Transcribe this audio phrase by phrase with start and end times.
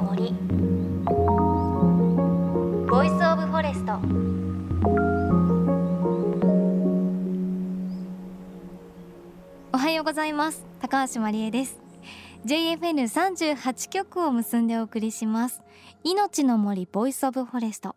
[0.00, 0.32] の森。
[2.88, 3.92] Voice of Forest
[9.72, 10.64] おはようございます。
[10.80, 11.78] 高橋真理恵です。
[12.46, 15.62] JFN38 局を結んでお送りします。
[16.02, 17.94] 命の森 Voice of Forest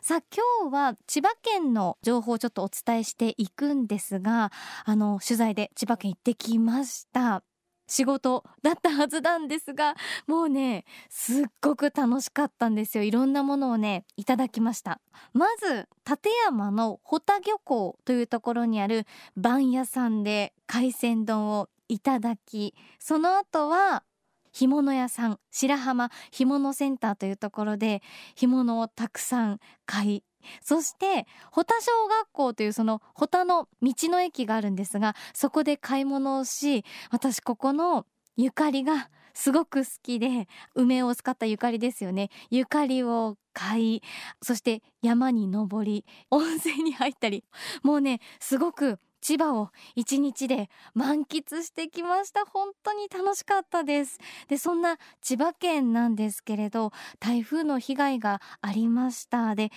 [0.00, 0.22] さあ
[0.62, 4.52] 今日は千葉県の情報をちょっとお伝えしていくんですが
[4.84, 7.42] あの取材で千葉県行ってきました。
[7.90, 13.04] 仕事だったはずなんですがもうねすっごく楽しかったんですよ。
[13.04, 15.00] いろんなものをねいただきました。
[15.32, 24.04] まず立山の保田漁港というところにある番屋さんで海鮮丼をいただきその後は
[24.52, 28.02] 干物屋さん白浜干物センターというところで
[28.36, 30.24] 干物をたくさん買い
[30.62, 38.06] そして保田小学校というその保田の道の駅があるんですがそこで買い物をし私ここの
[38.36, 42.30] ゆかりがすごく好きで梅を使ったゆかりですよね。
[42.50, 44.02] ゆかりを買い
[44.42, 47.44] そして山に登り温泉に入ったり。
[47.82, 52.44] もうねすごく千葉を一日で満喫してきました。
[52.44, 54.18] 本当に楽しかったです。
[54.48, 59.54] でそんな千葉県なんですけれど台風の被害がありました。
[59.54, 59.70] で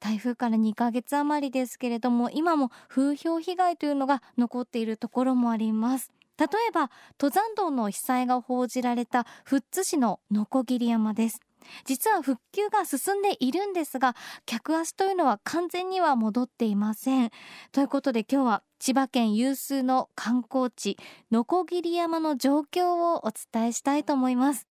[0.00, 6.10] 台風から2ヶ月余りですけれども今も風評被害というのが残っているところもあります。
[6.38, 11.40] 例えば登山道の被災が報じられた富津市の鋸山です。
[11.84, 17.30] 実は復旧が進んでいるんですが客足というのは完全には戻っていません。
[17.70, 20.98] ということで今日は千葉県有数の観光地
[21.30, 24.66] 鋸山の状況をお伝えしたいと思います。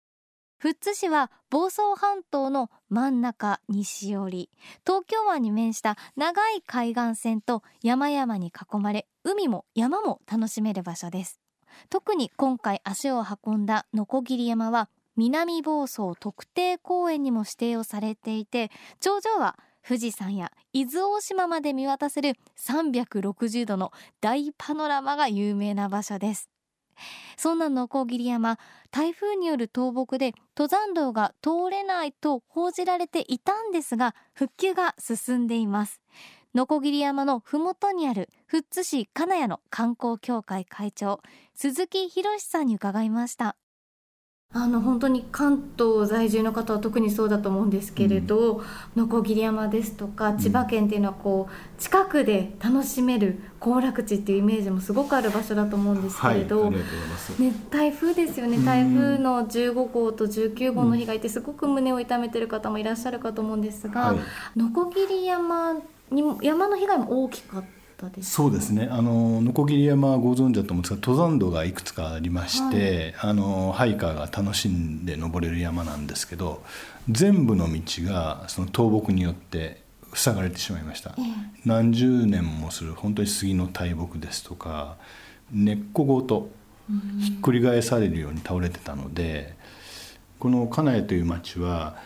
[0.60, 4.50] 富津市は房総半島の真ん中西寄り
[4.84, 11.40] 東京湾に面した長い海岸線と山々に囲まれ海も山も楽しめる場所です。
[11.92, 23.92] 特に今回足を運んだ鋸山は南房総特定公園にも指定をされていて頂上は富士山や伊豆大島まで見渡せる360度の
[24.22, 26.48] 大パノラマが有名な場所です。
[27.38, 28.60] そんな鋸山
[28.92, 36.02] 台風による倒木で登山道が通れないと報じられていたんですが復旧が進んでいます。
[36.54, 41.20] 鋸山のふもとにある富津市金谷の観光協会会長
[41.56, 43.56] 鈴木博さんに伺いました。
[44.52, 48.64] あの本当に関東在住の方は特にそうだと思うんですけれど
[48.96, 58.58] 鋸、山ですとか千葉県っていうのはこう近くで楽しめる行楽地っていうイメージもすごくある場所だと思うんですけれど、はい、ね、台風ですよね。
[58.66, 64.16] 台風の15号と19号の被害ってすごく胸を痛めてる方もいらっしゃるかと思うんですが、
[64.56, 65.76] 鋸、山
[66.10, 68.88] に山の被害も大きかったですそうですね。
[68.90, 76.64] あの鋸山ご存知だと思うんですが登山道がいくつかありまして、はい、あのハイカーが楽しんで登れる山なんですけど
[77.10, 79.82] 全部の道がその倒木によって
[80.14, 81.22] 塞がれてしまいました、え
[81.66, 84.98] 何十年もする本当に杉の大木ですとか
[85.52, 86.50] 根っこごと
[87.20, 89.56] ひっくり返されるように倒れてたので
[90.40, 91.98] この金谷という町は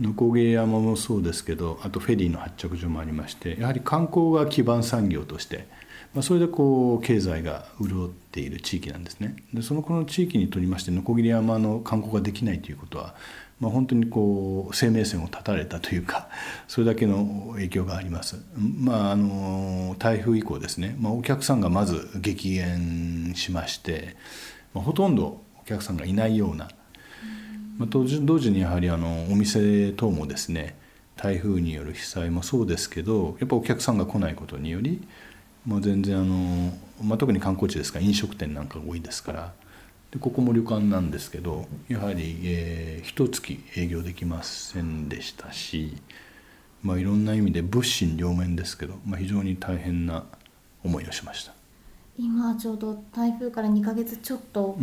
[0.00, 5.66] 鋸山もそうですけどあとフェリーの発着所もありましてやはり観光が基盤産業として、
[6.14, 9.36] まあ、それでこう経済が潤っている地域なんですね。
[9.52, 13.16] でそのこの地域にとりまして鋸山の観光ができないということは、
[13.58, 16.28] まあ、本当にこう生命線を断たれたというか
[16.68, 24.16] それだけの影響があります、まあ、あの台風以降ですね、まあ、お客さんがまず激減しまして、
[24.74, 26.68] まあ、ほとんどお客さんがいないような
[27.78, 30.76] まあ、同時にやはりあのお店等もですね
[31.16, 35.00] 台風による被災もそうですけどやっぱお客さんが来ないことにより、
[35.64, 36.72] まあ、全然あの、
[37.02, 39.52] まあ、特に観光地ですから飲食店なんかが多いですから
[40.10, 45.96] でここも旅館なんですけどやはり、えー、一月営業できませんでしたし、
[46.82, 50.24] まあ、いろんな意味で物心両面ですけど、まあ、非常に大変な
[50.82, 51.52] 思いをしました。
[52.20, 54.76] 今ちょうど台風から2か月ちょっと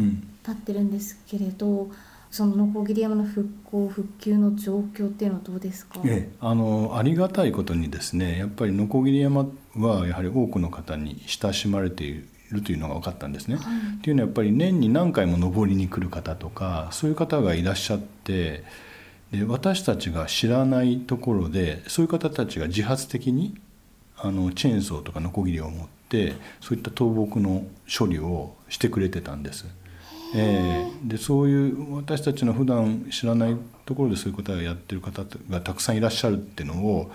[0.44, 1.92] 経ってるんですけれど、うん
[2.36, 9.48] その鋸山の復興復旧の状況っていうのはどうですか、ええ、あのありがたいことにですねやっぱり鋸山
[9.78, 12.22] はやはり多くの方に親しまれてい
[12.52, 13.56] るというのが分かったんですね。
[13.56, 13.66] はい、
[14.00, 18.66] っていうのはやっぱり年に何回も登りに来る方とかそういう方がいらっしゃって
[19.32, 23.56] で私たちが知らないところでそういう方たちが自発的に
[24.18, 27.66] あのチェーンソーとかノコギリを持ってそういった倒木の
[27.98, 29.68] 処理をしてくれてたんです。
[30.34, 33.56] えー、でそういう私たちの普段知らない
[33.86, 37.12] ところでそういうことをやってる方がたくさんいらっしゃるっていうのを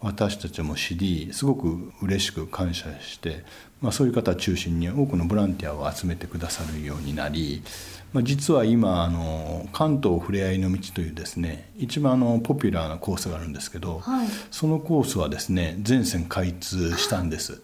[0.00, 3.42] 私たちも知りすごく嬉しく感謝して、
[3.80, 7.62] まあ、そういう方中心に多くのボランティアを集めてくださるようになり、
[8.12, 17.62] まあ、実は今あの関東ふれあいの道というですね一番あのポピュラーなコースがあるんですけど、はい、そのコースはですね全線開通したんです。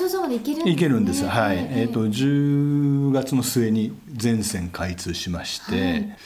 [0.00, 0.72] 頂上まで行けるんですね。
[0.72, 1.26] 行けるんです。
[1.26, 1.56] はい。
[1.58, 5.92] えっ、ー、と10月の末に全線開通しまして。
[5.92, 6.16] はい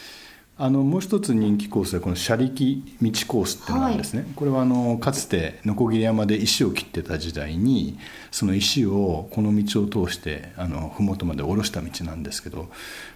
[0.57, 7.99] あのもう一つ人気コースはこの車力道コースっていうのがあるんですね、はい、これはあのかつて鋸山で石を切ってた時代に
[8.31, 12.69] その石をこの道を通してあの麓まで下ろした道なんですけど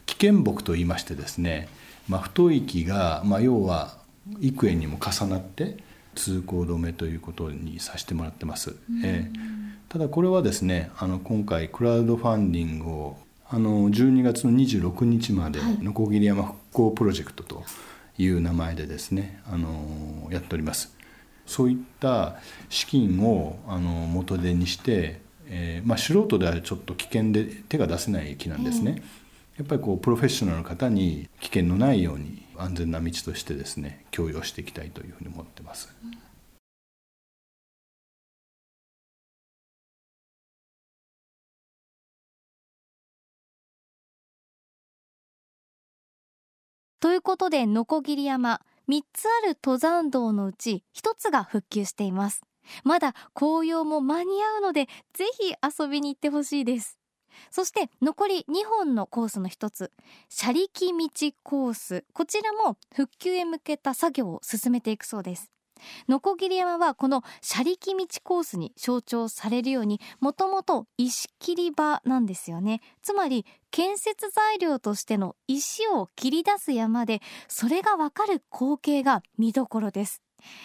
[0.06, 1.68] 危険木といいましてですね、
[2.08, 3.98] まあ、太い木が、まあ、要は
[4.40, 5.76] 幾重にも重なって
[6.16, 8.74] 通行止めということにさせてもらってます。
[9.04, 13.16] えー、ただこれはですねあの今回クラウドファンディングを
[13.48, 17.64] あの12月の26日までのこぎり山復興プロジェクトと
[18.18, 20.94] いう名前でですねあのやっております。
[21.46, 22.36] そういった
[22.68, 29.02] 資金をあの元手にして、えーまあ、素人ではちょっと危険で手が出せない木なんですね、
[29.56, 35.90] やっぱりこうプロフェッショナルの方に危険のないように安全な道としてですね供与していきたいというふうに思ってます。
[36.04, 36.27] うん
[47.00, 52.42] ということでのこぎり山3つある登山道のうち1つが復旧しています。
[52.84, 56.98] まだ紅葉も間に合うのでぜひ遊びに行ってほしいです。
[57.50, 59.92] そして残り2本のコースの一つ
[60.28, 62.04] 車力道コース。
[62.12, 65.52] こちらも復旧へ向けた作業を進めていくそうです。
[66.08, 72.80] 鋸山はこの車力道コースに象徴されるようにもともと石切り場なんですよね。
[73.02, 80.22] つまり建設材料としての石を切り出す山でそれがわかる光景が見どころです。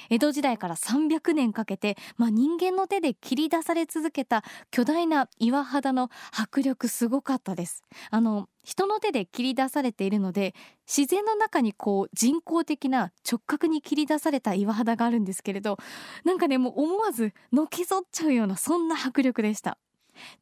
[0.10, 7.84] 江戸時代から300年かけて、まあ、人間の手で切り出され続けた巨大な岩肌の迫力すごかったです。
[8.10, 10.56] あの人の手で切り出されているので
[10.88, 15.78] 自然の中にこう人工的な直角に切り出された岩肌があるんですけれど
[16.24, 19.78] なんかねもう思わずのけぞっちゃうようなそんな迫力でした。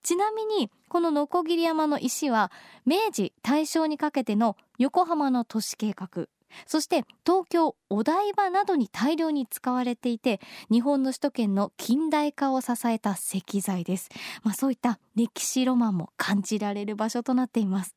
[0.03, 2.51] ちなみにこの鋸山の石は
[2.85, 6.27] 明治大正にかけての横浜の都市計画。
[6.65, 10.39] そして東京お台場などに大量に使われていて
[10.71, 14.09] 日本の首都圏の近代化を支えた石材です、
[14.43, 17.95] まあ、そういった歴史ロマンも感じられる場所となっています。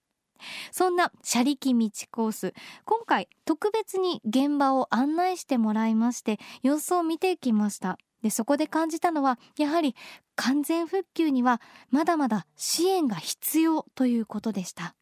[0.72, 2.54] そんな車力道コース
[2.84, 7.98] 今回特別に現場を案内してもらいまして様子を見ていきました。
[8.22, 9.94] でそこで感じたのはやはり
[10.34, 11.60] 完全復旧には
[11.90, 14.94] まだまだ支援が必要ということでした。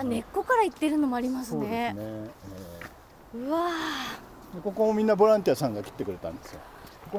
[0.00, 1.94] あ根っこから行ってるのもありますね。
[1.94, 2.30] うすね。
[3.34, 3.68] えー、うわ
[4.62, 6.60] ここもみんなボランティアさんが切ってくれたんですよ。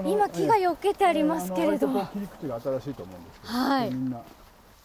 [0.05, 4.21] 今木がよけてありますけれど、えー、切り口が新しいと思うんですけど、はい、みんな。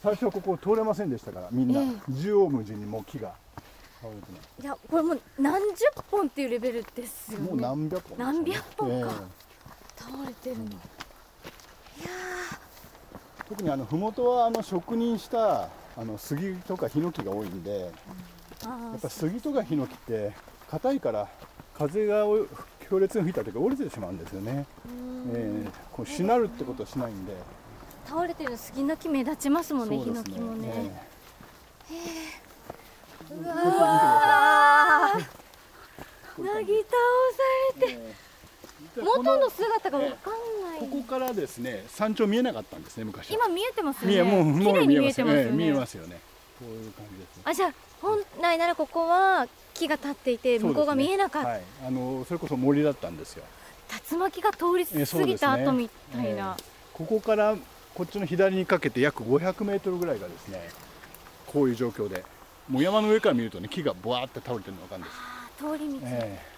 [0.03, 3.33] 最初はここ通れませんでしたからみんな、縦横無尽にもう木が。
[4.63, 7.49] いやこれもう何十本っていうレベルですよね。
[7.49, 10.65] もう何百本、ね、何百本か、えー、倒れてるの。
[10.65, 10.77] いや
[13.49, 17.87] 特にあの麓はあの職人したあの杉とかヒノキが多いんで、や
[18.97, 20.33] っぱ杉とかヒノキって
[20.71, 21.27] 硬いから
[21.79, 22.25] 風が
[22.89, 24.67] 強烈に吹いた時折れてしまうんですよね、
[25.33, 27.33] えー、こうしなるってことはしないんで。
[28.07, 30.05] 倒れてる杉の木目立ちますもんね、ね。
[30.05, 31.09] ヒノキもね、
[31.91, 35.19] えー、うわー。
[36.45, 36.91] なぎ倒
[37.81, 37.99] されて、
[39.03, 44.23] 元の姿がわかんないここからですね山頂見えなかったんですね昔今見えてますよね。
[44.23, 46.21] もうもう見えてますよね、見えますよね。
[46.59, 53.45] こういう感じです、あじゃあ本来ならここは木が立っていて向こうが見えなかった、はい、あのそれこそ森だったんですよ。
[54.11, 56.57] 竜巻が通り過ぎた後みたいな、
[56.93, 57.57] ここから
[57.95, 60.69] こっちの左にかけて約500メートルぐらいがですね
[61.47, 62.25] こういう状況で。
[62.69, 65.17] もう山の上から見るとね木がぼわって倒れてるのが分かるんです。
[65.57, 66.56] 通り道、えー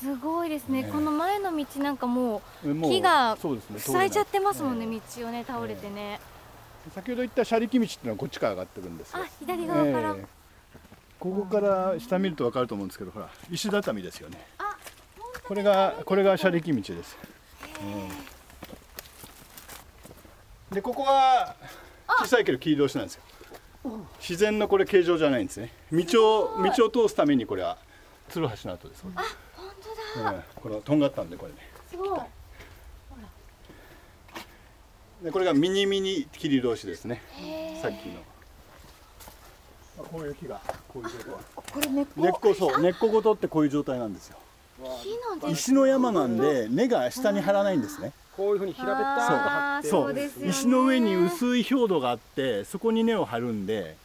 [0.00, 6.18] すごいですね、この前の道なんかもう木が塞いちゃってますもんね、道をね倒れてね、
[6.94, 10.16] 先ほど言った車力道っていうのはこっちから上がってるんですあ左側から、
[11.18, 14.38] ここから下見ると分かると思うんですけどほら石畳ですよね。
[15.46, 17.16] これがこれが車力道です、
[20.72, 21.54] でここは
[22.20, 23.22] 小さいけど切り通しなんですよ。
[24.20, 25.72] 自然のこれ形状じゃないんですね。
[25.92, 27.76] 道を道を通すためにこれは
[28.28, 29.04] 鶴橋の跡です。
[29.04, 29.24] あうん、
[30.56, 31.58] このとんがったんでこれね。
[31.90, 32.20] すごい。
[35.24, 37.22] でこれがミニミニ切り通しですね。
[37.82, 38.20] さっきの。
[40.04, 42.20] こういう木がこういう状態これ根っこ？
[42.22, 44.38] 根っこそう根っこごとってこういう状態なんですよ。
[45.50, 48.12] 石の山なんで根が下に張らないんですね。
[48.34, 49.88] こういうふうに平べったく張って。
[49.88, 50.02] そう。
[50.04, 50.14] そう。
[50.14, 50.48] ですよね。
[50.50, 53.96] 石の上に薄い氷土があってそこに根を張るんで。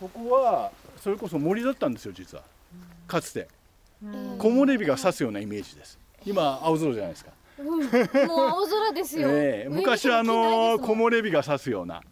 [0.00, 2.44] ここはそれこそ森だったんですよ実は。
[3.06, 3.48] かつて
[4.02, 5.98] 木漏れ日が差すようなイメージです。
[6.24, 9.68] 今青空じゃないですか、もう青空ですよ、 ええ。
[9.68, 12.02] 昔はあの木漏れ日が差すような。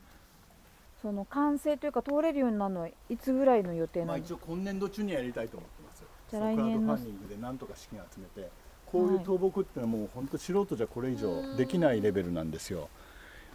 [1.02, 6.04] その完成というか通れるようになるのはいつぐらいの予定まあ、なの、一応今年度中にはやりたいと思ってます。
[6.30, 6.72] じゃあ来年の。
[6.72, 8.50] クラウドファンディングでなんとか資金集めて
[8.86, 12.88] こういう倒木ってのはもう本当素人じゃこれ以上できないレベルなんですよ。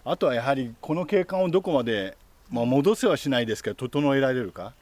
[0.06, 2.18] あとはやはりこの景観をどこまで、
[2.50, 4.74] まあ、戻せはしないですけど整えられるか。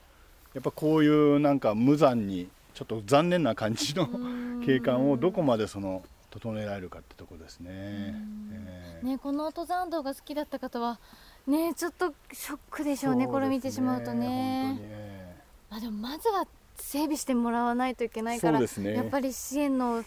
[0.53, 4.07] やっぱこういうなんか無残にちょっと残念な感じの
[4.65, 7.69] 景観をどこまでその整えられるかってとこですね。
[7.71, 9.05] ええ。
[9.05, 10.99] ねこの登山道が好きだった方は
[11.47, 14.65] ねちょっとショックでしょうねこれ見てしまうとね。
[14.67, 15.35] 本当にええ。
[15.71, 16.45] まあでもまずは
[16.77, 18.67] 整備してもらわないといけないからね。
[18.93, 20.03] やっぱり支援の。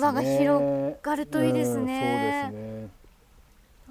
[0.00, 2.50] 輪が広がるといいですね。
[2.52, 3.00] うんそうですね。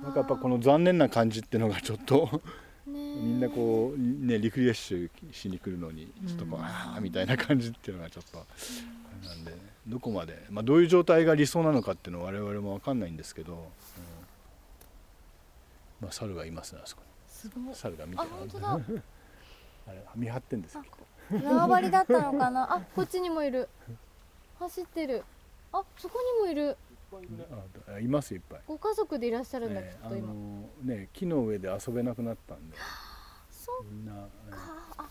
[0.01, 2.41] なんかやっぱこの残念な感じっていうのがちょっと
[2.89, 8.46] みんなこうねリフレッシュしに来るのにちょっとこう、ああみたいな感じっていうのがちょっと
[9.27, 9.53] なんで
[9.88, 13.60] どこまでまあどういう状態が理想なのかっていうのは我々もわかんないんですけど、うん。
[16.01, 17.03] まあ猿がいますねあそこ
[17.58, 17.75] に。
[17.75, 18.79] 猿が見てあ本当だ。
[19.88, 20.77] あれ見張ってんです
[21.31, 22.74] 縄張りだったのかな？
[22.74, 23.69] あこっちにもいる。
[24.60, 25.24] 走ってる。
[25.72, 26.75] あそこにもいる
[27.88, 28.62] あいますよいっぱい。
[28.68, 32.78] ご家族でいらっしゃるんだきええあっと今、のね木の上で遊べなくなったんで。
[33.50, 34.16] そんな、え
[34.50, 35.06] えあ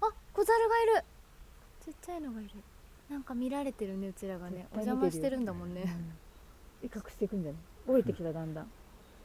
[0.00, 1.04] あ小猿がいる。
[1.84, 2.50] ちっちゃいのがいる。
[3.08, 4.66] なんか見られてるねうちらがね。
[4.72, 5.84] お邪魔してるんだもんね。
[6.82, 8.64] 威嚇していくんじゃない降りてきただんだん。
[8.64, 8.68] あ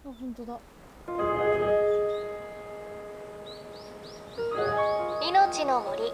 [0.03, 0.59] 本当だ。
[5.21, 6.13] 命の森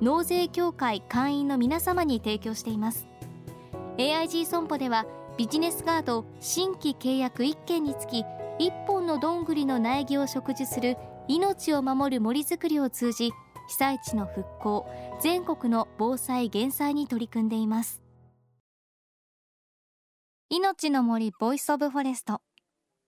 [0.00, 3.06] 納税協会会員の皆様に提供しています。
[3.98, 5.04] AIG 損保では
[5.36, 8.24] ビジネスガード新規契約1件につき
[8.58, 10.96] 1本のどんぐりの苗木を植樹する
[11.28, 13.32] 命を守る森づくりを通じ
[13.68, 14.86] 被災地の復興
[15.20, 18.02] 全国の防災減災に取り組んでいます。
[20.48, 22.40] 命の森 Voice of Forest。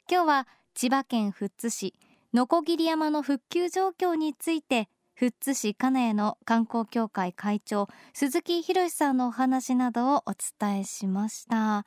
[0.09, 1.95] 今日は千葉県富津市
[2.33, 4.89] 鋸山の復旧状況について
[5.23, 11.87] 富津市金谷の観光協会会長鈴木博さんのお話などをお伝えしました。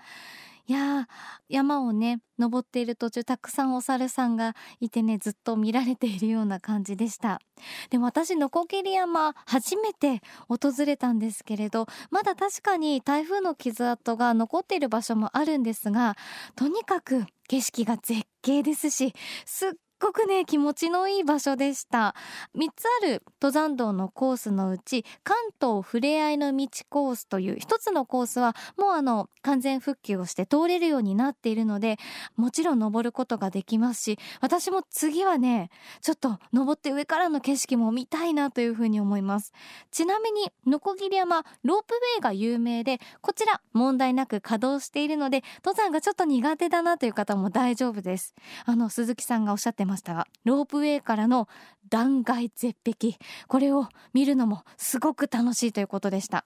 [0.68, 1.06] いやー
[1.50, 7.42] 山をね登っている途中たくさんお猿さんがいてねずっと見られているような感じでした。
[7.90, 16.16] でも私ノコギリ山初めて訪れたんですけれどまだ確かに台風の傷跡が残っている場所もあるんですが
[16.56, 19.14] とにかく景色が絶景ですし
[19.46, 19.72] すっ
[20.06, 22.14] ごくね気持ちのいい場所でした。
[22.56, 31.98] 3つある登山道のコースのうち関東ふれあいの道コースという一つのコースはもうあの完全復旧をして通れるようになっているので
[32.36, 35.70] もちろん登ることができますし私も次はね
[36.02, 39.54] ちょっと登って上からの景色も見たいなというふうに思います。
[39.90, 48.36] ちなみに鋸山ロープウェイが有名でこちら問題なく稼働しているので登山がちょっと苦手だなという方も大丈夫です。
[48.66, 51.48] あの鈴木さんがおっしゃってまましたがロープウェイからの
[51.90, 56.44] 断崖絶壁これを見るのもすごく楽しいということでした。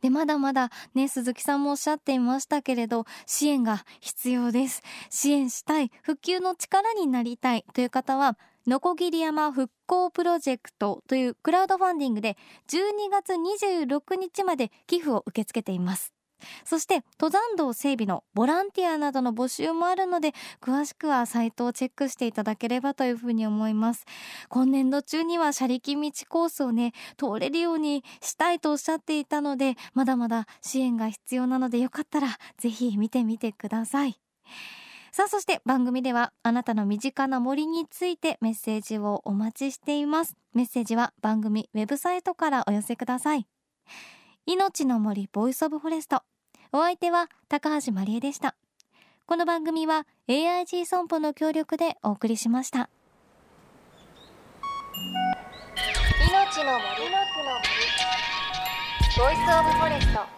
[0.00, 4.82] でまだまだね鈴木さんもおっしゃっていましたけれど支援が必要です。
[5.08, 8.36] 支援したい復旧の力になりたいという方は
[8.66, 12.36] 鋸山復興プロジェクトというクラウドファンディングで
[12.68, 16.17] 12月26日まで寄付を受け付けています。
[16.64, 24.04] そして登山道整備のボランティアなどの募集もあるので詳しくはサイトをチェックしていただければというふうに思います。
[24.48, 32.28] 今年度中には車力道コースをね通れるようにしたいとおっしゃっていたのでまだまだ支援が必要なのでよかったら
[32.58, 34.18] ぜひ見てみてください。
[35.10, 40.36] さあそして番組ではあなたの身近な森についてメッセージをお待ちしています。
[40.54, 43.46] メッセージは番組ウェブサイトからお寄せください。
[44.50, 46.22] 命の森 Voice of Forest。
[46.72, 48.54] お相手は高橋真理恵でした。
[49.26, 52.88] この番組は AIG 損保の協力でお送りしました。
[56.30, 57.60] 命の森の森。
[59.18, 60.37] Voice of Forest。